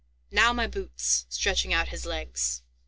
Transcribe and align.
Now 0.31 0.51
my 0.51 0.65
boots," 0.65 1.27
stretching 1.29 1.73
out 1.73 1.89
his 1.89 2.07
legs. 2.07 2.63